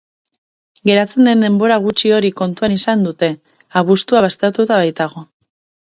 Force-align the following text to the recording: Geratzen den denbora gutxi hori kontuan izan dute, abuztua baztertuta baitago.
Geratzen 0.89 1.29
den 1.29 1.43
denbora 1.45 1.77
gutxi 1.83 2.11
hori 2.19 2.33
kontuan 2.41 2.75
izan 2.77 3.07
dute, 3.09 3.31
abuztua 3.83 4.25
baztertuta 4.29 4.85
baitago. 4.85 5.29